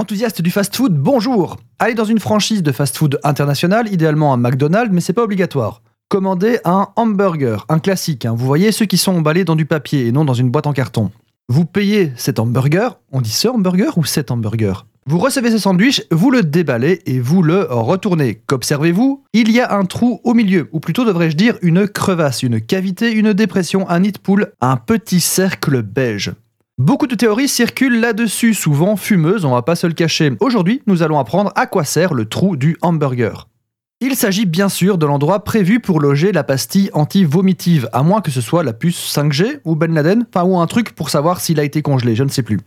[0.00, 5.02] Enthousiaste du fast-food, bonjour Allez dans une franchise de fast-food international, idéalement un McDonald's, mais
[5.02, 5.82] c'est pas obligatoire.
[6.08, 8.32] Commandez un hamburger, un classique, hein.
[8.34, 10.72] vous voyez ceux qui sont emballés dans du papier et non dans une boîte en
[10.72, 11.10] carton.
[11.50, 14.86] Vous payez cet hamburger, on dit ce hamburger ou cet hamburger?
[15.04, 18.36] Vous recevez ce sandwich, vous le déballez et vous le retournez.
[18.46, 19.24] Qu'observez-vous?
[19.34, 23.12] Il y a un trou au milieu, ou plutôt devrais-je dire une crevasse, une cavité,
[23.12, 26.32] une dépression, un nid poule, un petit cercle beige.
[26.80, 30.32] Beaucoup de théories circulent là-dessus, souvent fumeuses, on va pas se le cacher.
[30.40, 33.48] Aujourd'hui, nous allons apprendre à quoi sert le trou du hamburger.
[34.00, 38.30] Il s'agit bien sûr de l'endroit prévu pour loger la pastille anti-vomitive, à moins que
[38.30, 41.60] ce soit la puce 5G ou Ben Laden, enfin ou un truc pour savoir s'il
[41.60, 42.60] a été congelé, je ne sais plus.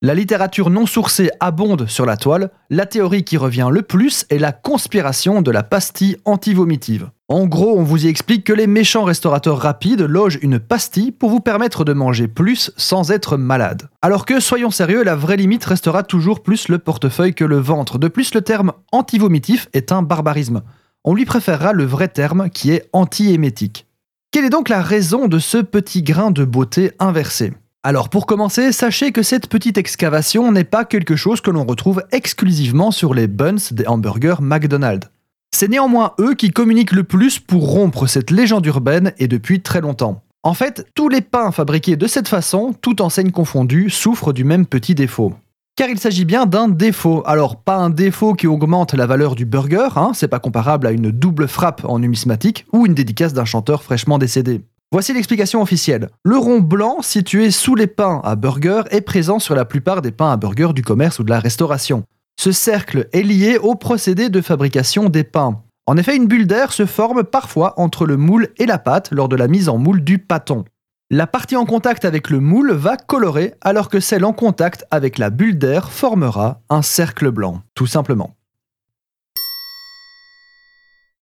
[0.00, 4.38] La littérature non sourcée abonde sur la toile, la théorie qui revient le plus est
[4.38, 7.10] la conspiration de la pastille anti-vomitive.
[7.26, 11.30] En gros, on vous y explique que les méchants restaurateurs rapides logent une pastille pour
[11.30, 13.88] vous permettre de manger plus sans être malade.
[14.00, 17.98] Alors que, soyons sérieux, la vraie limite restera toujours plus le portefeuille que le ventre.
[17.98, 20.62] De plus, le terme antivomitif est un barbarisme.
[21.02, 23.88] On lui préférera le vrai terme qui est anti-émétique.
[24.30, 27.52] Quelle est donc la raison de ce petit grain de beauté inversé?
[27.88, 32.02] Alors pour commencer, sachez que cette petite excavation n'est pas quelque chose que l'on retrouve
[32.12, 35.08] exclusivement sur les buns des hamburgers McDonald's.
[35.56, 39.80] C'est néanmoins eux qui communiquent le plus pour rompre cette légende urbaine et depuis très
[39.80, 40.20] longtemps.
[40.42, 44.66] En fait, tous les pains fabriqués de cette façon, toute enseigne confondue, souffrent du même
[44.66, 45.32] petit défaut.
[45.74, 47.22] Car il s'agit bien d'un défaut.
[47.24, 50.90] Alors, pas un défaut qui augmente la valeur du burger, hein, c'est pas comparable à
[50.90, 54.60] une double frappe en numismatique ou une dédicace d'un chanteur fraîchement décédé.
[54.90, 56.08] Voici l'explication officielle.
[56.24, 60.12] Le rond blanc situé sous les pains à burger est présent sur la plupart des
[60.12, 62.04] pains à burger du commerce ou de la restauration.
[62.40, 65.60] Ce cercle est lié au procédé de fabrication des pains.
[65.86, 69.28] En effet, une bulle d'air se forme parfois entre le moule et la pâte lors
[69.28, 70.64] de la mise en moule du pâton.
[71.10, 75.18] La partie en contact avec le moule va colorer alors que celle en contact avec
[75.18, 78.37] la bulle d'air formera un cercle blanc, tout simplement.